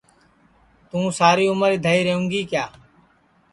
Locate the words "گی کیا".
2.31-2.65